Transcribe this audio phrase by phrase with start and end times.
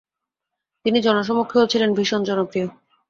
[0.85, 2.67] তিনি জনসমক্ষেও ছিলেন ভীষণ জনপ্রিয়।